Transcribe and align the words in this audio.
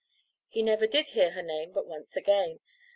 He 0.47 0.63
never 0.63 0.87
did 0.87 1.09
hear 1.09 1.29
her 1.33 1.43
name 1.43 1.73
but 1.73 1.85
once 1.85 2.15
again. 2.15 2.59